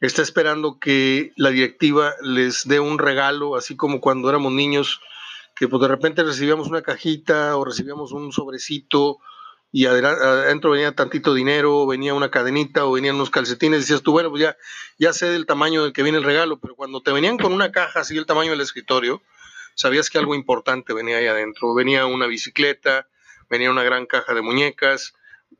está 0.00 0.22
esperando 0.22 0.78
que 0.80 1.32
la 1.36 1.50
directiva 1.50 2.14
les 2.22 2.66
dé 2.66 2.80
un 2.80 2.98
regalo, 2.98 3.56
así 3.56 3.76
como 3.76 4.00
cuando 4.00 4.28
éramos 4.28 4.52
niños 4.52 5.00
que 5.60 5.68
pues 5.68 5.82
de 5.82 5.88
repente 5.88 6.22
recibíamos 6.22 6.68
una 6.68 6.80
cajita 6.80 7.54
o 7.58 7.66
recibíamos 7.66 8.12
un 8.12 8.32
sobrecito 8.32 9.18
y 9.70 9.84
adentro 9.84 10.70
venía 10.70 10.94
tantito 10.94 11.34
dinero, 11.34 11.86
venía 11.86 12.14
una 12.14 12.30
cadenita 12.30 12.86
o 12.86 12.92
venían 12.92 13.16
unos 13.16 13.28
calcetines, 13.28 13.80
decías 13.80 14.00
tú, 14.00 14.12
bueno, 14.12 14.30
pues 14.30 14.40
ya, 14.40 14.56
ya 14.98 15.12
sé 15.12 15.26
del 15.26 15.44
tamaño 15.44 15.82
del 15.82 15.92
que 15.92 16.02
viene 16.02 16.16
el 16.16 16.24
regalo, 16.24 16.58
pero 16.58 16.74
cuando 16.76 17.02
te 17.02 17.12
venían 17.12 17.36
con 17.36 17.52
una 17.52 17.72
caja 17.72 18.00
así 18.00 18.16
el 18.16 18.24
tamaño 18.24 18.52
del 18.52 18.62
escritorio, 18.62 19.20
sabías 19.74 20.08
que 20.08 20.16
algo 20.16 20.34
importante 20.34 20.94
venía 20.94 21.18
ahí 21.18 21.26
adentro. 21.26 21.74
Venía 21.74 22.06
una 22.06 22.26
bicicleta, 22.26 23.06
venía 23.50 23.70
una 23.70 23.82
gran 23.82 24.06
caja 24.06 24.32
de 24.32 24.40
muñecas. 24.40 25.12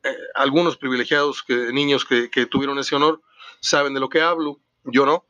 Eh, 0.03 0.17
algunos 0.35 0.79
privilegiados 0.79 1.43
que, 1.43 1.75
niños 1.75 2.07
que, 2.07 2.31
que 2.31 2.47
tuvieron 2.47 2.79
ese 2.79 2.97
honor 2.97 3.21
saben 3.61 3.93
de 3.93 4.01
lo 4.01 4.09
que 4.09 4.23
hablo, 4.23 4.61
yo 4.85 5.07
no 5.07 5.27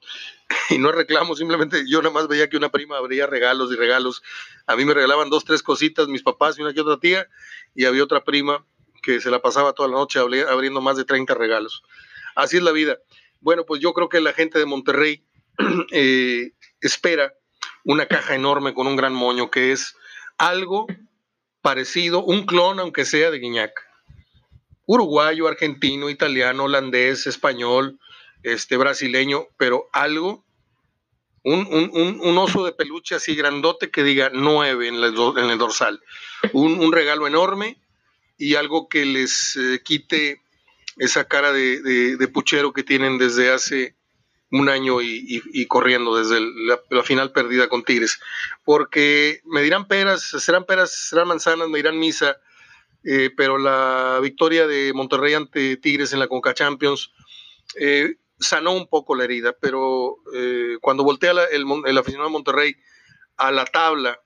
y 0.69 0.79
no 0.79 0.93
reclamo, 0.93 1.35
simplemente 1.37 1.85
yo 1.87 2.03
nada 2.03 2.13
más 2.13 2.29
veía 2.29 2.49
que 2.49 2.57
una 2.57 2.71
prima 2.71 2.97
abría 2.97 3.27
regalos 3.27 3.73
y 3.73 3.77
regalos. 3.77 4.23
A 4.67 4.77
mí 4.77 4.85
me 4.85 4.95
regalaban 4.95 5.31
dos, 5.31 5.45
tres 5.45 5.63
cositas, 5.63 6.09
mis 6.09 6.23
papás 6.23 6.59
y 6.59 6.63
una 6.63 6.73
que 6.73 6.81
otra 6.81 6.99
tía, 6.99 7.29
y 7.75 7.85
había 7.85 8.05
otra 8.05 8.25
prima 8.25 8.65
que 9.03 9.21
se 9.21 9.31
la 9.31 9.41
pasaba 9.41 9.73
toda 9.73 9.89
la 9.89 9.97
noche 9.97 10.19
abriendo 10.19 10.81
más 10.81 10.97
de 10.97 11.05
30 11.05 11.35
regalos. 11.35 11.83
Así 12.35 12.57
es 12.57 12.63
la 12.63 12.73
vida. 12.73 12.99
Bueno, 13.41 13.65
pues 13.65 13.81
yo 13.81 13.93
creo 13.95 14.09
que 14.09 14.21
la 14.21 14.33
gente 14.33 14.59
de 14.59 14.67
Monterrey 14.67 15.25
eh, 15.93 16.53
espera 16.81 17.33
una 17.85 18.07
caja 18.07 18.35
enorme 18.35 18.75
con 18.75 18.87
un 18.87 18.97
gran 18.97 19.15
moño, 19.15 19.51
que 19.51 19.73
es 19.73 19.97
algo 20.37 20.87
parecido, 21.63 22.23
un 22.23 22.47
clon, 22.47 22.81
aunque 22.81 23.05
sea 23.05 23.31
de 23.31 23.39
Guiñac. 23.39 23.73
Uruguayo, 24.87 25.47
argentino, 25.47 26.11
italiano, 26.11 26.65
holandés, 26.65 27.27
español, 27.27 27.99
este, 28.43 28.77
brasileño, 28.77 29.47
pero 29.57 29.89
algo, 29.93 30.45
un, 31.43 32.39
oso 32.39 32.65
de 32.65 32.73
peluche 32.73 33.15
así 33.15 33.35
grandote 33.35 33.91
que 33.91 34.03
diga 34.03 34.31
nueve 34.33 34.89
en, 34.89 34.97
en 34.97 35.51
el 35.51 35.59
dorsal, 35.59 36.01
un, 36.53 36.93
regalo 36.93 37.27
enorme 37.27 37.79
y 38.37 38.55
algo 38.55 38.89
que 38.89 39.05
les 39.05 39.57
eh, 39.57 39.81
quite 39.85 40.41
esa 40.97 41.25
cara 41.25 41.53
de, 41.53 42.29
puchero 42.33 42.73
que 42.73 42.83
tienen 42.83 43.19
desde 43.19 43.51
hace 43.51 43.97
un 44.51 44.69
año 44.69 45.01
y, 45.01 45.67
corriendo 45.67 46.17
desde 46.17 46.41
la, 46.41 47.03
final 47.05 47.33
perdida 47.33 47.69
con 47.69 47.85
Tigres. 47.85 48.19
Porque 48.65 49.41
me 49.45 49.63
dirán 49.63 49.87
peras, 49.87 50.23
serán 50.23 50.65
peras, 50.65 51.09
serán 51.09 51.29
manzanas, 51.29 51.69
me 51.69 51.79
dirán 51.79 51.99
misa, 51.99 52.37
eh, 53.05 53.31
pero 53.35 53.57
la 53.59 54.19
victoria 54.21 54.67
de 54.67 54.93
Monterrey 54.93 55.35
ante 55.35 55.77
Tigres 55.77 56.13
en 56.13 56.19
la 56.19 56.29
Conca 56.29 56.53
Champions 56.53 57.13
eh, 57.77 58.17
sanó 58.41 58.73
un 58.73 58.89
poco 58.89 59.15
la 59.15 59.25
herida, 59.25 59.55
pero 59.61 60.17
eh, 60.35 60.79
cuando 60.81 61.05
voltea 61.05 61.33
el, 61.53 61.65
el, 61.87 61.99
aficionado 61.99 62.29
de 62.29 62.33
Monterrey 62.33 62.77
a 63.37 63.51
la 63.51 63.65
tabla 63.65 64.21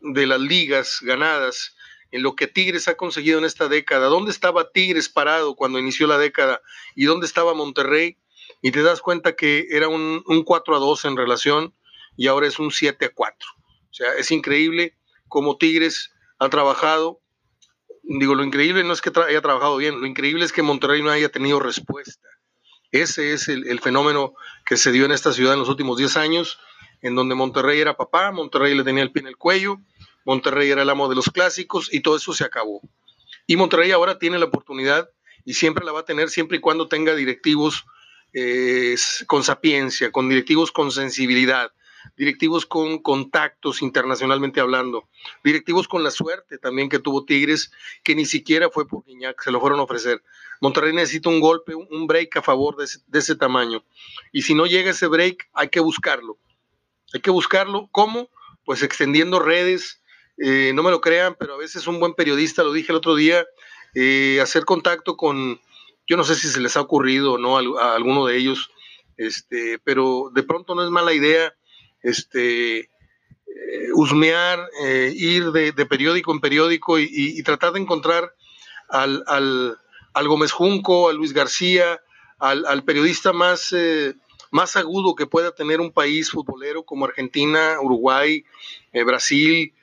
de 0.00 0.26
las 0.26 0.40
ligas 0.40 0.98
ganadas, 1.02 1.76
en 2.12 2.22
lo 2.22 2.36
que 2.36 2.46
Tigres 2.46 2.88
ha 2.88 2.96
conseguido 2.96 3.38
en 3.38 3.44
esta 3.44 3.68
década, 3.68 4.06
¿dónde 4.06 4.30
estaba 4.30 4.70
Tigres 4.70 5.08
parado 5.08 5.56
cuando 5.56 5.78
inició 5.78 6.06
la 6.06 6.18
década 6.18 6.62
y 6.94 7.04
dónde 7.04 7.26
estaba 7.26 7.54
Monterrey? 7.54 8.18
Y 8.62 8.70
te 8.70 8.82
das 8.82 9.00
cuenta 9.00 9.34
que 9.34 9.66
era 9.70 9.88
un, 9.88 10.22
un 10.26 10.44
4 10.44 10.76
a 10.76 10.78
2 10.78 11.04
en 11.04 11.16
relación 11.16 11.74
y 12.16 12.28
ahora 12.28 12.46
es 12.46 12.58
un 12.58 12.70
7 12.70 13.04
a 13.04 13.10
4. 13.12 13.48
O 13.90 13.94
sea, 13.94 14.14
es 14.14 14.30
increíble 14.30 14.96
cómo 15.28 15.58
Tigres 15.58 16.12
ha 16.38 16.48
trabajado 16.48 17.20
digo, 18.06 18.34
lo 18.34 18.44
increíble 18.44 18.84
no 18.84 18.92
es 18.92 19.00
que 19.00 19.10
haya 19.20 19.42
trabajado 19.42 19.76
bien, 19.76 20.00
lo 20.00 20.06
increíble 20.06 20.44
es 20.44 20.52
que 20.52 20.62
Monterrey 20.62 21.02
no 21.02 21.10
haya 21.10 21.28
tenido 21.28 21.58
respuesta. 21.60 22.28
Ese 22.92 23.32
es 23.32 23.48
el, 23.48 23.80
fenómeno 23.80 24.34
que 24.64 24.76
se 24.76 24.92
dio 24.92 25.04
en 25.04 25.12
esta 25.12 25.32
ciudad 25.32 25.54
en 25.54 25.60
los 25.60 25.68
últimos 25.68 25.96
10 25.98 26.16
años, 26.16 26.58
en 27.02 27.14
donde 27.14 27.34
Monterrey 27.34 27.80
era 27.80 27.96
papá, 27.96 28.32
Monterrey 28.32 28.74
le 28.74 28.84
tenía 28.84 29.02
el 29.02 29.12
pie 29.12 29.22
en 29.22 29.28
el 29.28 29.36
cuello, 29.36 29.78
Monterrey 30.24 30.70
era 30.70 30.82
el 30.82 30.90
amo 30.90 31.08
de 31.08 31.14
los 31.14 31.26
clásicos 31.26 31.92
y 31.92 32.00
todo 32.00 32.16
eso 32.16 32.32
se 32.32 32.44
acabó. 32.44 32.80
Y 33.46 33.56
Monterrey 33.56 33.92
ahora 33.92 34.18
tiene 34.18 34.38
la 34.38 34.46
oportunidad 34.46 35.08
y 35.44 35.54
siempre 35.54 35.84
la 35.84 35.92
va 35.92 36.00
a 36.00 36.04
tener 36.04 36.30
siempre 36.30 36.58
y 36.58 36.60
cuando 36.60 36.88
tenga 36.88 37.14
directivos 37.14 37.84
eh, 38.32 38.96
con 39.26 39.44
sapiencia, 39.44 40.10
con 40.10 40.28
directivos 40.28 40.72
con 40.72 40.90
sensibilidad, 40.90 41.72
directivos 42.16 42.66
con 42.66 42.98
contactos 42.98 43.82
internacionalmente 43.82 44.60
hablando, 44.60 45.08
directivos 45.42 45.88
con 45.88 46.02
la 46.02 46.10
suerte 46.10 46.58
también 46.58 46.88
que 46.88 46.98
tuvo 46.98 47.24
Tigres, 47.24 47.72
que 48.02 48.14
ni 48.14 48.26
siquiera 48.26 48.70
fue 48.70 48.86
por 48.86 49.04
Guiñac, 49.04 49.42
se 49.42 49.50
lo 49.50 49.60
fueron 49.60 49.80
a 49.80 49.84
ofrecer. 49.84 50.22
Monterrey 50.60 50.94
necesita 50.94 51.28
un 51.28 51.40
golpe, 51.40 51.74
un 51.74 52.06
break 52.06 52.36
a 52.36 52.42
favor 52.42 52.76
de 52.76 53.18
ese, 53.18 53.36
tamaño. 53.36 53.84
Y 54.32 54.42
si 54.42 54.54
no 54.54 54.66
llega 54.66 54.90
ese 54.90 55.06
break, 55.06 55.48
hay 55.52 55.68
que 55.68 55.80
buscarlo. 55.80 56.38
Hay 57.12 57.20
que 57.20 57.30
buscarlo. 57.30 57.88
¿Cómo? 57.92 58.30
Pues 58.64 58.82
extendiendo 58.82 59.38
redes. 59.38 60.02
Eh, 60.38 60.72
no 60.74 60.82
me 60.82 60.90
lo 60.90 61.00
crean, 61.00 61.36
pero 61.38 61.54
a 61.54 61.58
veces 61.58 61.86
un 61.86 62.00
buen 62.00 62.14
periodista, 62.14 62.62
lo 62.62 62.72
dije 62.72 62.92
el 62.92 62.98
otro 62.98 63.14
día, 63.14 63.46
eh, 63.94 64.38
hacer 64.42 64.64
contacto 64.66 65.16
con, 65.16 65.60
yo 66.06 66.16
no 66.16 66.24
sé 66.24 66.34
si 66.34 66.48
se 66.48 66.60
les 66.60 66.76
ha 66.76 66.82
ocurrido 66.82 67.34
o 67.34 67.38
no 67.38 67.56
a, 67.78 67.94
alguno 67.94 68.26
de 68.26 68.36
ellos, 68.36 68.70
este, 69.16 69.78
pero 69.82 70.30
de 70.34 70.42
pronto 70.42 70.74
no 70.74 70.84
es 70.84 70.90
mala 70.90 71.14
idea 71.14 71.54
este, 72.06 72.78
eh, 72.78 73.88
husmear, 73.94 74.68
eh, 74.84 75.12
ir 75.14 75.50
de, 75.50 75.86
periódico 75.86 76.32
en 76.32 76.40
periódico 76.40 76.98
y, 76.98 77.42
tratar 77.42 77.72
de 77.72 77.80
encontrar 77.80 78.32
al, 78.88 79.24
al, 79.26 80.28
Gómez 80.28 80.52
Junco, 80.52 81.08
a 81.08 81.12
Luis 81.12 81.32
García, 81.32 82.00
al, 82.38 82.84
periodista 82.84 83.32
más, 83.32 83.72
eh, 83.72 84.14
más 84.50 84.76
agudo 84.76 85.14
que 85.14 85.26
pueda 85.26 85.52
tener 85.52 85.80
un 85.80 85.92
país 85.92 86.30
futbolero 86.30 86.84
como 86.84 87.06
Argentina, 87.06 87.78
Uruguay, 87.80 88.44
Brasil, 89.04 89.74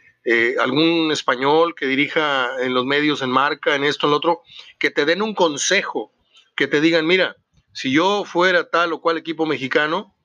algún 0.60 1.12
español 1.12 1.76
que 1.76 1.86
dirija 1.86 2.62
en 2.62 2.74
los 2.74 2.86
medios, 2.86 3.22
en 3.22 3.30
marca, 3.30 3.76
en 3.76 3.84
esto, 3.84 4.08
en 4.08 4.12
lo 4.12 4.18
otro, 4.18 4.42
que 4.80 4.92
te 4.92 5.06
den 5.06 5.22
un 5.22 5.34
consejo, 5.34 6.14
que 6.56 6.68
te 6.68 6.80
digan, 6.80 7.06
mira, 7.06 7.36
si 7.74 7.92
yo 7.92 8.24
fuera 8.24 8.70
tal 8.70 8.94
o 8.94 9.02
cual 9.02 9.18
equipo 9.18 9.46
mexicano, 9.46 10.16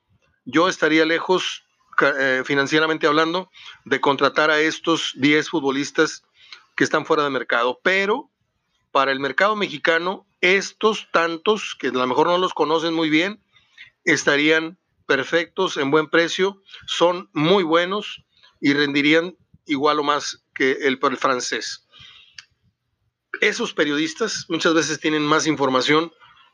yo 0.45 0.69
estaría 0.69 1.05
lejos 1.05 1.68
eh, 2.01 2.43
financieramente 2.45 3.07
hablando, 3.07 3.51
de 3.85 4.01
contratar 4.01 4.51
a 4.51 4.61
estos 4.61 5.13
10 5.17 5.49
futbolistas 5.49 6.23
que 6.77 6.85
están 6.85 7.07
fuera 7.07 7.25
de 7.25 7.31
mercado. 7.31 7.81
Pero 7.83 8.31
para 8.93 9.13
el 9.13 9.21
mercado 9.21 9.57
mexicano, 9.57 10.27
estos 10.41 11.09
tantos, 11.13 11.77
que 11.79 11.89
a 11.89 11.93
lo 11.93 12.07
mejor 12.07 12.29
no 12.29 12.39
los 12.39 12.55
conocen 12.55 12.95
muy 12.95 13.11
bien, 13.11 13.43
estarían 14.05 14.79
perfectos, 15.07 15.77
en 15.77 15.91
buen 15.91 16.09
precio, 16.09 16.63
son 16.87 17.31
muy 17.33 17.63
buenos 17.63 18.25
y 18.61 18.73
rendirían 18.73 19.37
igual 19.67 19.99
o 20.01 20.03
más 20.03 20.45
que 20.55 20.73
el, 20.73 20.99
el 21.03 21.17
francés. 21.17 21.87
Esos 23.41 23.73
periodistas 23.73 24.47
muchas 24.49 24.75
veces 24.75 25.01
tienen 25.01 25.23
más 25.23 25.47
información 25.47 26.13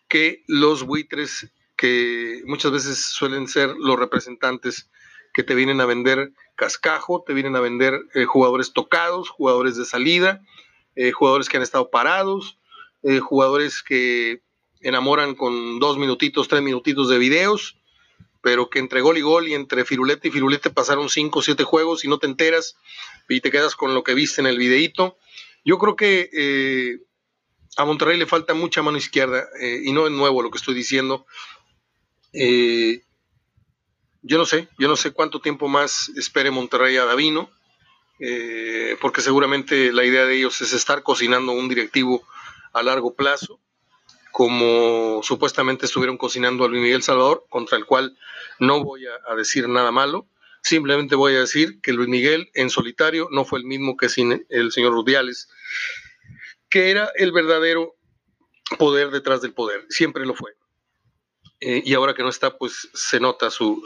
que 0.09 0.45
los 0.47 0.85
buitres 0.85 1.51
que 1.77 2.43
muchas 2.47 2.73
veces 2.73 3.05
suelen 3.05 3.49
ser 3.49 3.75
los 3.77 3.99
representantes 3.99 4.91
que 5.35 5.43
te 5.43 5.55
vienen 5.55 5.81
a 5.81 5.87
vender 5.87 6.33
cascajo, 6.55 7.23
te 7.27 7.35
vienen 7.35 7.57
a 7.57 7.61
vender 7.61 8.01
eh, 8.15 8.25
jugadores 8.25 8.73
tocados, 8.73 9.29
jugadores 9.29 9.77
de 9.77 9.85
salida, 9.85 10.41
eh, 10.95 11.11
jugadores 11.11 11.49
que 11.49 11.57
han 11.57 11.63
estado 11.63 11.91
parados, 11.91 12.59
eh, 13.03 13.19
jugadores 13.19 13.83
que 13.83 14.41
enamoran 14.81 15.35
con 15.35 15.81
dos 15.81 15.99
minutitos, 15.99 16.49
tres 16.49 16.63
minutitos 16.63 17.09
de 17.09 17.19
videos, 17.19 17.77
pero 18.41 18.71
que 18.71 18.79
entre 18.79 19.01
gol 19.01 19.19
y 19.19 19.23
gol 19.23 19.49
y 19.49 19.55
entre 19.55 19.85
firulete 19.85 20.29
y 20.29 20.31
firulete 20.31 20.71
pasaron 20.71 21.09
cinco 21.09 21.41
o 21.41 21.43
siete 21.43 21.65
juegos 21.65 22.05
y 22.05 22.09
no 22.09 22.19
te 22.19 22.27
enteras 22.27 22.77
y 23.29 23.41
te 23.41 23.51
quedas 23.51 23.75
con 23.75 23.93
lo 23.93 24.05
que 24.05 24.15
viste 24.15 24.41
en 24.41 24.47
el 24.47 24.59
videíto. 24.59 25.19
Yo 25.65 25.79
creo 25.79 25.97
que 25.97 26.99
a 27.77 27.85
Monterrey 27.87 28.19
le 28.19 28.27
falta 28.27 28.53
mucha 28.53 28.83
mano 28.83 28.99
izquierda 28.99 29.49
y 29.83 29.91
no 29.93 30.07
es 30.07 30.13
nuevo 30.13 30.43
lo 30.43 30.51
que 30.51 30.59
estoy 30.59 30.75
diciendo. 30.75 31.27
Eh, 32.35 33.03
yo 34.27 34.39
no 34.39 34.47
sé, 34.47 34.69
yo 34.79 34.89
no 34.89 34.97
sé 34.97 35.13
cuánto 35.13 35.41
tiempo 35.41 35.69
más 35.69 36.09
espere 36.17 36.51
Monterrey 36.51 36.97
a 36.97 37.05
Davino, 37.05 37.51
eh, 38.19 38.97
porque 39.01 39.21
seguramente 39.21 39.93
la 39.93 40.05
idea 40.05 40.25
de 40.25 40.37
ellos 40.37 40.61
es 40.63 40.73
estar 40.73 41.03
cocinando 41.03 41.53
un 41.53 41.69
directivo 41.69 42.27
a 42.73 42.83
largo 42.83 43.15
plazo, 43.15 43.61
como 44.33 45.21
supuestamente 45.23 45.85
estuvieron 45.85 46.17
cocinando 46.17 46.65
a 46.65 46.69
Luis 46.69 46.83
Miguel 46.83 47.03
Salvador, 47.03 47.45
contra 47.51 47.77
el 47.77 47.85
cual 47.85 48.17
no 48.59 48.83
voy 48.83 49.05
a, 49.07 49.35
decir 49.35 49.69
nada 49.69 49.93
malo, 49.93 50.27
simplemente 50.63 51.17
voy 51.17 51.35
a 51.35 51.41
decir 51.41 51.81
que 51.83 51.93
Luis 51.93 52.09
Miguel 52.09 52.51
en 52.55 52.71
solitario 52.71 53.29
no 53.31 53.45
fue 53.45 53.59
el 53.59 53.67
mismo 53.67 53.97
que 53.97 54.09
sin 54.09 54.47
el 54.49 54.73
señor 54.73 54.93
Rudiales, 54.93 55.51
que 56.71 56.91
era 56.91 57.11
el 57.17 57.31
verdadero 57.31 57.95
poder 58.79 59.11
detrás 59.11 59.43
del 59.43 59.53
poder, 59.53 59.85
siempre 59.91 60.25
lo 60.25 60.35
fue. 60.35 60.53
Eh, 61.67 61.83
y 61.83 61.95
ahora 61.95 62.13
que 62.13 62.23
no 62.23 62.29
está, 62.29 62.59
pues 62.59 62.91
se 62.93 63.19
nota 63.21 63.51
su, 63.51 63.83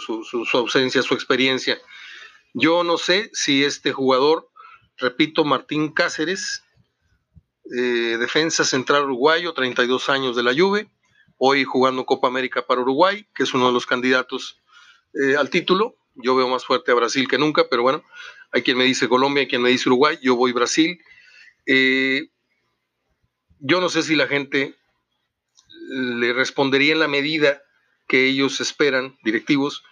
ausencia, 0.52 1.00
su 1.00 1.14
experiencia. 1.14 1.78
Yo 2.52 2.82
no 2.82 2.99
sé 2.99 3.30
si 3.32 3.62
este 3.62 3.92
jugador, 3.92 4.50
repito, 4.97 5.44
Martín 5.44 5.92
Cáceres, 5.92 6.64
eh, 7.73 8.16
defensa 8.18 8.64
central 8.64 9.04
uruguayo, 9.04 9.52
32 9.52 10.08
años 10.08 10.35
de 10.35 10.42
la 10.42 10.52
Juve, 10.52 10.88
hoy 11.37 11.62
jugando 11.62 12.04
Copa 12.04 12.26
América 12.26 12.66
para 12.66 12.80
Uruguay, 12.80 13.25
que 13.32 13.44
es 13.44 13.54
uno 13.54 13.68
de 13.68 13.73
los 13.73 13.87
candidatos 13.87 14.58
eh, 15.14 15.37
al 15.37 15.49
título. 15.49 15.94
Yo 16.16 16.35
veo 16.35 16.49
más 16.49 16.64
fuerte 16.64 16.90
a 16.90 16.97
Brasil 16.97 17.28
que 17.28 17.38
nunca, 17.38 17.68
pero 17.70 17.82
bueno, 17.82 18.02
hay 18.50 18.62
quien 18.62 18.76
me 18.76 18.87
dice 18.87 19.08
Colombia, 19.08 19.42
hay 19.42 19.49
quien 19.49 19.62
me 19.62 19.70
dice 19.70 19.88
Uruguay, 19.88 20.18
yo 20.20 20.35
voy 20.35 20.50
Brasil. 20.50 21.00
yo 23.61 23.80
no 23.80 23.88
sé 23.88 24.02
si 24.02 24.16
la 24.16 24.26
gente 24.26 24.75
le 25.90 26.32
respondería 26.32 26.92
en 26.92 26.99
la 26.99 27.06
medida 27.06 27.62
que 28.09 28.27
ellos 28.27 28.61
esperan, 28.61 29.17
directivos, 29.23 29.85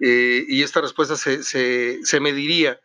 eh, 0.00 0.44
y 0.48 0.62
esta 0.62 0.80
respuesta 0.80 1.16
se, 1.16 2.20
mediría, 2.20 2.80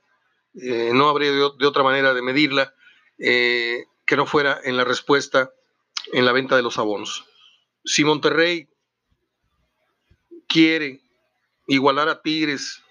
eh, 0.55 0.91
no 0.93 1.09
habría 1.09 1.31
de, 1.31 1.43
otra 1.43 1.83
manera 1.83 2.13
de 2.13 2.21
medirla, 2.21 2.73
eh, 3.19 3.85
que 4.05 4.17
no 4.17 4.25
fuera 4.25 4.59
en 4.63 4.75
la 4.75 4.83
respuesta 4.83 5.51
en 6.11 6.25
la 6.25 6.31
venta 6.31 6.55
de 6.55 6.63
los 6.63 6.77
abonos. 6.77 7.25
Si 7.85 8.03
Monterrey 8.03 8.67
quiere 10.47 11.01
igualar 11.67 12.09
a 12.09 12.21
Tigres 12.21 12.81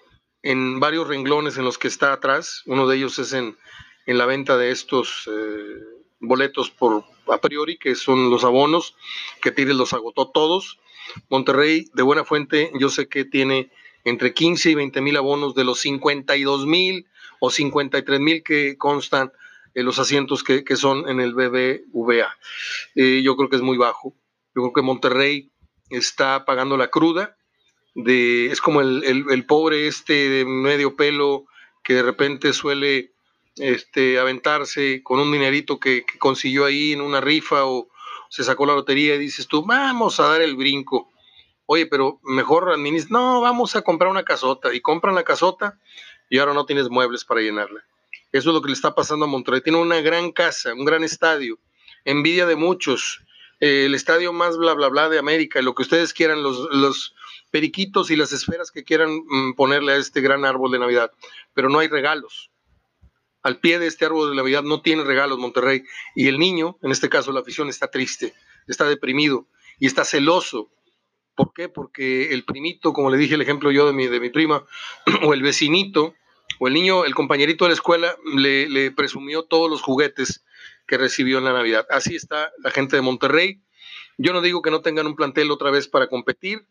en 0.41 0.79
varios 0.79 1.07
renglones 1.07 1.57
en 1.57 1.65
los 1.65 1.77
que 1.77 1.87
está 1.87 2.13
atrás, 2.13 2.63
uno 2.65 2.87
de 2.87 2.97
ellos 2.97 3.19
es 3.19 3.33
en, 3.33 3.57
en 4.07 4.17
la 4.17 4.25
venta 4.25 4.57
de 4.57 4.71
estos 4.71 5.29
boletos 6.19 6.71
por 6.71 7.05
a 7.27 7.39
priori, 7.39 7.77
que 7.77 7.95
son 7.95 8.29
los 8.29 8.43
abonos, 8.43 8.95
que 9.41 9.51
Tigres 9.51 9.75
los 9.75 9.93
agotó 9.93 10.29
todos. 10.29 10.79
Monterrey, 11.29 11.85
de 11.93 12.03
buena 12.03 12.23
fuente, 12.23 12.71
yo 12.79 12.89
sé 12.89 13.07
que 13.07 13.25
tiene 13.25 13.71
entre 14.03 14.33
15 14.33 14.71
y 14.71 14.75
20 14.75 15.01
mil 15.01 15.17
abonos 15.17 15.55
de 15.55 15.63
los 15.63 15.79
52 15.79 16.65
mil 16.65 17.07
o 17.39 17.49
53 17.49 18.19
mil 18.19 18.43
que 18.43 18.77
constan 18.77 19.31
en 19.73 19.85
los 19.85 19.99
asientos 19.99 20.43
que, 20.43 20.63
son 20.75 21.09
en 21.09 21.19
el 21.19 21.33
BBVA. 21.33 22.37
Eh, 22.95 23.21
yo 23.23 23.35
creo 23.35 23.49
que 23.49 23.55
es 23.55 23.61
muy 23.61 23.77
bajo. 23.77 24.13
Yo 24.55 24.61
creo 24.61 24.73
que 24.73 24.81
Monterrey 24.81 25.51
está 25.89 26.45
pagando 26.45 26.77
la 26.77 26.89
cruda. 26.89 27.37
Es 27.95 28.61
como 28.61 28.81
el, 28.81 29.45
pobre 29.47 29.87
este 29.87 30.29
de 30.29 30.45
medio 30.45 30.95
pelo 30.95 31.45
que 31.83 31.93
de 31.95 32.03
repente 32.03 32.53
suele 32.53 33.11
este, 33.57 34.19
aventarse 34.19 35.01
con 35.03 35.19
un 35.19 35.31
dinerito 35.31 35.79
que, 35.79 36.05
consiguió 36.19 36.65
ahí 36.65 36.93
en 36.93 37.01
una 37.01 37.21
rifa 37.21 37.65
o 37.65 37.89
se 38.33 38.43
sacó 38.43 38.65
la 38.65 38.73
lotería 38.73 39.13
y 39.13 39.19
dices 39.19 39.47
tú, 39.47 39.63
vamos 39.63 40.19
a 40.19 40.27
dar 40.27 40.41
el 40.41 40.55
brinco. 40.55 41.11
Oye, 41.67 41.85
pero 41.85 42.19
mejor 42.23 42.71
administra, 42.71 43.19
no, 43.19 43.41
vamos 43.41 43.75
a 43.75 43.83
comprar 43.83 44.09
una 44.09 44.23
casota 44.23 44.73
y 44.73 44.81
compran 44.81 45.13
la 45.13 45.21
casota 45.21 45.77
y 46.31 46.39
ahora 46.39 46.55
no 46.55 46.65
tienes 46.65 46.89
muebles 46.89 47.25
para 47.25 47.41
llenarla. 47.41 47.85
Eso 48.31 48.49
es 48.49 48.55
lo 48.55 48.63
que 48.63 48.69
le 48.69 48.73
está 48.73 48.95
pasando 48.95 49.25
a 49.25 49.27
Monterrey. 49.27 49.61
Tiene 49.61 49.77
una 49.77 50.01
gran 50.01 50.31
casa, 50.31 50.73
un 50.73 50.83
gran 50.83 51.03
estadio, 51.03 51.59
envidia 52.05 52.47
de 52.47 52.55
muchos, 52.55 53.21
eh, 53.59 53.85
el 53.85 53.93
estadio 53.93 54.33
más 54.33 54.57
bla 54.57 54.73
bla 54.73 54.89
bla 54.89 55.09
de 55.09 55.19
América, 55.19 55.61
lo 55.61 55.75
que 55.75 55.83
ustedes 55.83 56.11
quieran, 56.11 56.41
los, 56.41 56.57
los 56.71 57.13
periquitos 57.51 58.09
y 58.09 58.15
las 58.15 58.33
esferas 58.33 58.71
que 58.71 58.83
quieran 58.83 59.11
mm, 59.27 59.53
ponerle 59.53 59.93
a 59.93 59.97
este 59.97 60.21
gran 60.21 60.43
árbol 60.43 60.71
de 60.71 60.79
Navidad, 60.79 61.11
pero 61.53 61.69
no 61.69 61.77
hay 61.77 61.87
regalos 61.87 62.49
al 63.43 63.59
pie 63.59 63.77
de 63.77 63.87
este 63.87 64.05
árbol 64.05 64.29
de 64.29 64.35
Navidad 64.35 64.63
no 64.63 64.81
tiene 64.81 65.03
regalos 65.03 65.37
Monterrey. 65.37 65.83
Y 66.15 66.27
el 66.27 66.39
niño, 66.39 66.77
en 66.81 66.91
este 66.91 67.09
caso 67.09 67.31
la 67.31 67.41
afición, 67.41 67.69
está 67.69 67.91
triste, 67.91 68.33
está 68.67 68.85
deprimido 68.85 69.47
y 69.79 69.85
está 69.85 70.05
celoso. 70.05 70.71
¿Por 71.35 71.53
qué? 71.53 71.67
Porque 71.69 72.33
el 72.33 72.45
primito, 72.45 72.93
como 72.93 73.09
le 73.09 73.17
dije 73.17 73.35
el 73.35 73.41
ejemplo 73.41 73.71
yo 73.71 73.85
de 73.85 73.93
mi, 73.93 74.07
de 74.07 74.19
mi 74.19 74.29
prima, 74.29 74.65
o 75.23 75.33
el 75.33 75.41
vecinito, 75.41 76.15
o 76.59 76.67
el 76.67 76.73
niño, 76.73 77.05
el 77.05 77.15
compañerito 77.15 77.65
de 77.65 77.69
la 77.69 77.75
escuela, 77.75 78.15
le, 78.35 78.91
presumió 78.91 79.43
todos 79.43 79.69
los 79.69 79.81
juguetes 79.81 80.45
que 80.87 80.97
recibió 80.97 81.39
en 81.39 81.45
la 81.45 81.53
Navidad. 81.53 81.85
Así 81.89 82.15
está 82.15 82.51
la 82.59 82.71
gente 82.71 82.95
de 82.95 83.01
Monterrey. 83.01 83.61
Yo 84.17 84.31
no 84.31 84.41
digo 84.41 84.61
que 84.61 84.71
no 84.71 84.81
tengan 84.81 85.07
un 85.07 85.15
plantel 85.15 85.51
otra 85.51 85.71
vez 85.71 85.87
para 85.87 86.07
competir. 86.07 86.67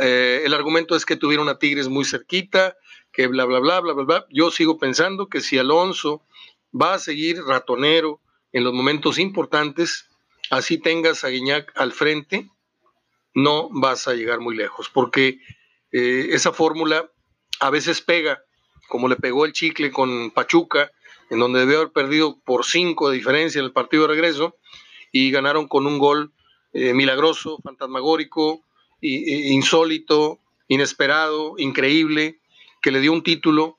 Eh, 0.00 0.42
el 0.44 0.54
argumento 0.54 0.94
es 0.96 1.04
que 1.04 1.16
tuvieron 1.16 1.48
a 1.48 1.58
Tigres 1.58 1.88
muy 1.88 2.04
cerquita, 2.04 2.76
que 3.12 3.26
bla, 3.26 3.44
bla, 3.44 3.58
bla, 3.58 3.80
bla, 3.80 3.92
bla, 3.94 4.04
bla. 4.04 4.26
Yo 4.30 4.50
sigo 4.50 4.78
pensando 4.78 5.28
que 5.28 5.40
si 5.40 5.58
Alonso 5.58 6.22
va 6.72 6.94
a 6.94 6.98
seguir 6.98 7.42
ratonero 7.42 8.20
en 8.52 8.64
los 8.64 8.72
momentos 8.72 9.18
importantes, 9.18 10.08
así 10.50 10.78
tengas 10.78 11.24
a 11.24 11.28
Guiñac 11.28 11.72
al 11.76 11.92
frente, 11.92 12.48
no 13.34 13.68
vas 13.70 14.08
a 14.08 14.14
llegar 14.14 14.40
muy 14.40 14.56
lejos, 14.56 14.88
porque 14.88 15.38
eh, 15.92 16.28
esa 16.30 16.52
fórmula 16.52 17.10
a 17.60 17.70
veces 17.70 18.00
pega, 18.00 18.42
como 18.88 19.08
le 19.08 19.16
pegó 19.16 19.44
el 19.44 19.52
chicle 19.52 19.90
con 19.90 20.30
Pachuca, 20.30 20.90
en 21.30 21.40
donde 21.40 21.60
debió 21.60 21.78
haber 21.78 21.92
perdido 21.92 22.38
por 22.44 22.64
cinco 22.64 23.10
de 23.10 23.16
diferencia 23.16 23.58
en 23.58 23.66
el 23.66 23.72
partido 23.72 24.02
de 24.02 24.08
regreso, 24.08 24.56
y 25.12 25.30
ganaron 25.30 25.68
con 25.68 25.86
un 25.86 25.98
gol 25.98 26.32
eh, 26.72 26.94
milagroso, 26.94 27.58
fantasmagórico, 27.62 28.64
insólito, 29.00 30.40
inesperado, 30.68 31.54
increíble, 31.58 32.40
que 32.82 32.90
le 32.90 33.00
dio 33.00 33.12
un 33.12 33.22
título 33.22 33.78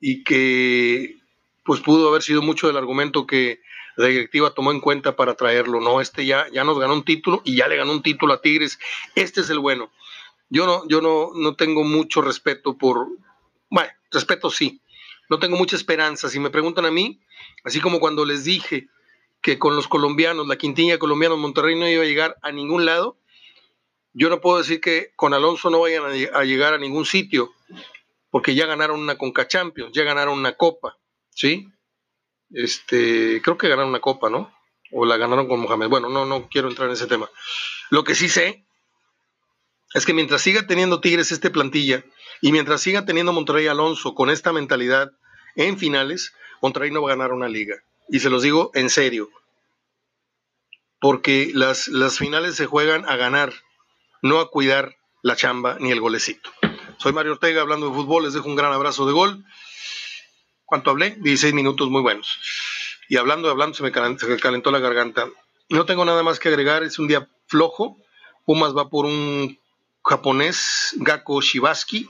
y 0.00 0.24
que 0.24 1.16
pues 1.64 1.80
pudo 1.80 2.08
haber 2.08 2.22
sido 2.22 2.42
mucho 2.42 2.66
del 2.66 2.76
argumento 2.76 3.26
que 3.26 3.60
la 3.96 4.06
directiva 4.06 4.50
tomó 4.50 4.70
en 4.70 4.80
cuenta 4.80 5.16
para 5.16 5.34
traerlo. 5.34 5.80
No, 5.80 6.00
este 6.00 6.26
ya, 6.26 6.46
ya 6.52 6.64
nos 6.64 6.78
ganó 6.78 6.94
un 6.94 7.04
título 7.04 7.42
y 7.44 7.56
ya 7.56 7.66
le 7.66 7.76
ganó 7.76 7.92
un 7.92 8.02
título 8.02 8.34
a 8.34 8.40
Tigres. 8.40 8.78
Este 9.14 9.40
es 9.40 9.50
el 9.50 9.58
bueno. 9.58 9.90
Yo 10.48 10.66
no, 10.66 10.86
yo 10.88 11.00
no, 11.00 11.30
no 11.34 11.56
tengo 11.56 11.82
mucho 11.82 12.22
respeto 12.22 12.76
por, 12.76 13.08
bueno, 13.68 13.90
respeto 14.12 14.50
sí. 14.50 14.80
No 15.28 15.38
tengo 15.38 15.56
mucha 15.56 15.74
esperanza. 15.74 16.28
Si 16.28 16.38
me 16.38 16.50
preguntan 16.50 16.84
a 16.84 16.90
mí, 16.90 17.20
así 17.64 17.80
como 17.80 17.98
cuando 17.98 18.24
les 18.24 18.44
dije 18.44 18.88
que 19.40 19.58
con 19.58 19.74
los 19.74 19.88
colombianos, 19.88 20.46
la 20.46 20.56
quintiña 20.56 20.98
colombiana 20.98 21.34
Monterrey 21.34 21.76
no 21.76 21.88
iba 21.88 22.02
a 22.02 22.06
llegar 22.06 22.36
a 22.42 22.52
ningún 22.52 22.84
lado, 22.84 23.18
yo 24.16 24.30
no 24.30 24.40
puedo 24.40 24.58
decir 24.58 24.80
que 24.80 25.12
con 25.16 25.34
Alonso 25.34 25.70
no 25.70 25.80
vayan 25.80 26.04
a 26.32 26.44
llegar 26.44 26.74
a 26.74 26.78
ningún 26.78 27.04
sitio, 27.04 27.52
porque 28.30 28.54
ya 28.54 28.66
ganaron 28.66 29.00
una 29.00 29.18
Conca 29.18 29.46
Champions, 29.46 29.92
ya 29.92 30.04
ganaron 30.04 30.38
una 30.38 30.56
Copa, 30.56 30.98
¿sí? 31.30 31.68
Este, 32.50 33.42
creo 33.42 33.58
que 33.58 33.68
ganaron 33.68 33.90
una 33.90 34.00
copa, 34.00 34.30
¿no? 34.30 34.52
O 34.92 35.04
la 35.04 35.16
ganaron 35.16 35.48
con 35.48 35.60
Mohamed. 35.60 35.88
Bueno, 35.88 36.08
no, 36.08 36.26
no 36.26 36.48
quiero 36.48 36.68
entrar 36.68 36.88
en 36.88 36.94
ese 36.94 37.06
tema. 37.06 37.28
Lo 37.90 38.04
que 38.04 38.14
sí 38.14 38.28
sé 38.28 38.64
es 39.94 40.06
que 40.06 40.14
mientras 40.14 40.42
siga 40.42 40.66
teniendo 40.66 41.00
Tigres 41.00 41.32
este 41.32 41.50
plantilla 41.50 42.04
y 42.40 42.52
mientras 42.52 42.80
siga 42.80 43.04
teniendo 43.04 43.32
Monterrey 43.32 43.66
Alonso 43.66 44.14
con 44.14 44.30
esta 44.30 44.52
mentalidad 44.52 45.12
en 45.56 45.78
finales, 45.78 46.34
Monterrey 46.62 46.90
no 46.90 47.02
va 47.02 47.12
a 47.12 47.16
ganar 47.16 47.32
una 47.32 47.48
liga. 47.48 47.76
Y 48.08 48.20
se 48.20 48.30
los 48.30 48.42
digo 48.42 48.70
en 48.74 48.90
serio. 48.90 49.28
Porque 51.00 51.50
las, 51.52 51.88
las 51.88 52.18
finales 52.18 52.54
se 52.54 52.66
juegan 52.66 53.08
a 53.08 53.16
ganar, 53.16 53.52
no 54.22 54.40
a 54.40 54.50
cuidar 54.50 54.96
la 55.22 55.36
chamba 55.36 55.76
ni 55.80 55.90
el 55.90 56.00
golecito. 56.00 56.50
Soy 56.98 57.12
Mario 57.12 57.32
Ortega 57.32 57.60
hablando 57.60 57.88
de 57.88 57.94
fútbol, 57.94 58.24
les 58.24 58.34
dejo 58.34 58.48
un 58.48 58.56
gran 58.56 58.72
abrazo 58.72 59.06
de 59.06 59.12
gol. 59.12 59.44
¿Cuánto 60.64 60.90
hablé? 60.90 61.16
16 61.20 61.54
minutos 61.54 61.90
muy 61.90 62.02
buenos. 62.02 62.38
Y 63.08 63.16
hablando, 63.16 63.50
hablando, 63.50 63.76
se 63.76 63.82
me, 63.82 63.92
calentó, 63.92 64.70
la 64.70 64.78
garganta. 64.80 65.28
No 65.68 65.84
tengo 65.86 66.04
nada 66.04 66.22
más 66.22 66.38
que 66.38 66.48
agregar, 66.48 66.82
es 66.82 66.98
un 66.98 67.06
día 67.06 67.28
flojo. 67.46 67.96
Pumas 68.44 68.76
va 68.76 68.88
por 68.88 69.04
un 69.04 69.58
japonés, 70.04 70.94
Gako 70.96 71.40
Shibaski. 71.40 72.08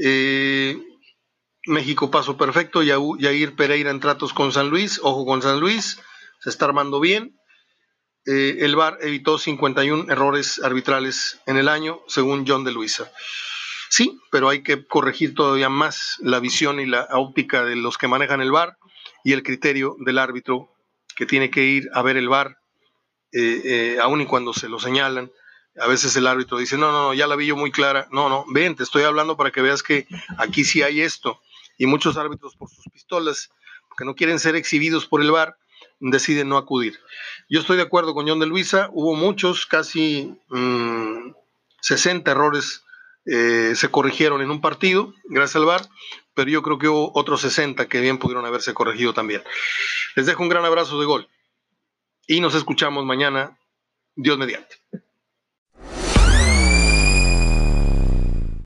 Eh, 0.00 0.78
México 1.66 2.10
paso 2.10 2.36
perfecto, 2.36 2.82
Yair 2.82 3.56
Pereira 3.56 3.90
en 3.90 4.00
tratos 4.00 4.32
con 4.32 4.52
San 4.52 4.70
Luis, 4.70 5.00
ojo 5.02 5.26
con 5.26 5.42
San 5.42 5.58
Luis, 5.58 6.00
se 6.40 6.50
está 6.50 6.66
armando 6.66 7.00
bien. 7.00 7.35
Eh, 8.26 8.58
el 8.60 8.74
VAR 8.74 8.98
evitó 9.02 9.38
51 9.38 10.10
errores 10.10 10.60
arbitrales 10.62 11.40
en 11.46 11.56
el 11.58 11.68
año, 11.68 12.00
según 12.08 12.44
John 12.46 12.64
de 12.64 12.72
Luisa. 12.72 13.10
Sí, 13.88 14.20
pero 14.32 14.48
hay 14.48 14.62
que 14.62 14.84
corregir 14.84 15.34
todavía 15.34 15.68
más 15.68 16.16
la 16.20 16.40
visión 16.40 16.80
y 16.80 16.86
la 16.86 17.06
óptica 17.12 17.64
de 17.64 17.76
los 17.76 17.98
que 17.98 18.08
manejan 18.08 18.40
el 18.40 18.50
VAR 18.50 18.76
y 19.22 19.32
el 19.32 19.44
criterio 19.44 19.96
del 20.00 20.18
árbitro 20.18 20.72
que 21.14 21.24
tiene 21.24 21.50
que 21.50 21.64
ir 21.64 21.88
a 21.94 22.02
ver 22.02 22.16
el 22.16 22.28
VAR, 22.28 22.58
eh, 23.32 23.62
eh, 23.64 23.98
aun 24.02 24.20
y 24.20 24.26
cuando 24.26 24.52
se 24.52 24.68
lo 24.68 24.80
señalan. 24.80 25.30
A 25.78 25.86
veces 25.86 26.16
el 26.16 26.26
árbitro 26.26 26.58
dice, 26.58 26.76
no, 26.76 26.90
no, 26.90 27.02
no, 27.04 27.14
ya 27.14 27.26
la 27.26 27.36
vi 27.36 27.46
yo 27.46 27.56
muy 27.56 27.70
clara. 27.70 28.08
No, 28.10 28.28
no, 28.28 28.44
ven, 28.48 28.74
te 28.74 28.82
estoy 28.82 29.04
hablando 29.04 29.36
para 29.36 29.52
que 29.52 29.62
veas 29.62 29.82
que 29.82 30.06
aquí 30.38 30.64
sí 30.64 30.82
hay 30.82 31.00
esto. 31.00 31.40
Y 31.78 31.86
muchos 31.86 32.16
árbitros 32.16 32.56
por 32.56 32.68
sus 32.70 32.84
pistolas, 32.92 33.50
que 33.96 34.04
no 34.04 34.14
quieren 34.14 34.38
ser 34.38 34.56
exhibidos 34.56 35.06
por 35.06 35.22
el 35.22 35.30
VAR, 35.30 35.56
deciden 36.00 36.48
no 36.48 36.56
acudir. 36.56 36.98
Yo 37.48 37.60
estoy 37.60 37.76
de 37.76 37.82
acuerdo 37.82 38.14
con 38.14 38.28
John 38.28 38.40
de 38.40 38.46
Luisa, 38.46 38.90
hubo 38.92 39.14
muchos, 39.14 39.66
casi 39.66 40.34
60 41.80 42.30
mm, 42.30 42.32
errores 42.32 42.84
eh, 43.26 43.72
se 43.74 43.90
corrigieron 43.90 44.40
en 44.40 44.50
un 44.50 44.60
partido, 44.60 45.12
gracias 45.24 45.56
al 45.56 45.64
VAR, 45.64 45.82
pero 46.34 46.50
yo 46.50 46.62
creo 46.62 46.78
que 46.78 46.88
hubo 46.88 47.10
otros 47.14 47.40
60 47.40 47.88
que 47.88 48.00
bien 48.00 48.18
pudieron 48.18 48.46
haberse 48.46 48.72
corregido 48.72 49.14
también. 49.14 49.42
Les 50.14 50.26
dejo 50.26 50.42
un 50.42 50.48
gran 50.48 50.64
abrazo 50.64 51.00
de 51.00 51.06
gol 51.06 51.28
y 52.26 52.40
nos 52.40 52.54
escuchamos 52.54 53.04
mañana, 53.04 53.58
Dios 54.14 54.38
mediante. 54.38 54.76